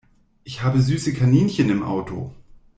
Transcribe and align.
Ich 0.45 0.63
habe 0.63 0.81
süße 0.81 1.13
Kaninchen 1.13 1.69
im 1.69 1.83
Auto! 1.83 2.33